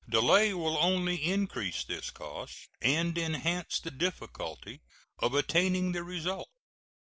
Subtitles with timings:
[0.09, 4.81] Delay will only increase this cost and enhance the difficulty
[5.19, 6.49] of attaining the result.